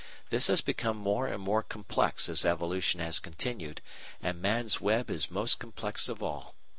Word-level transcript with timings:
This 0.31 0.47
has 0.47 0.61
become 0.61 0.97
more 0.97 1.27
and 1.27 1.39
more 1.43 1.61
complex 1.61 2.27
as 2.27 2.43
evolution 2.43 2.99
has 3.01 3.19
continued, 3.19 3.81
and 4.19 4.41
man's 4.41 4.81
web 4.81 5.11
is 5.11 5.29
most 5.29 5.59
complex 5.59 6.09
of 6.09 6.23
all. 6.23 6.55